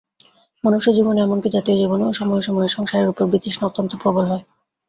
[0.63, 4.43] মনুষ্যজীবনে, এমন কি জাতীয় জীবনেও সময়ে সময়ে সংসারের উপর বিতৃষ্ণা অত্যন্ত প্রবল হয়।